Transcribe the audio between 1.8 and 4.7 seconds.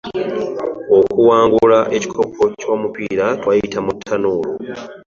ekikopo ky'omupiira twayita mu ttanuulu.